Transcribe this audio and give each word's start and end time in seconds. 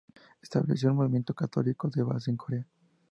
Estableció 0.41 0.89
un 0.89 0.95
movimiento 0.97 1.35
católico 1.35 1.87
de 1.87 2.01
base 2.01 2.31
en 2.31 2.37
Corea. 2.37 2.65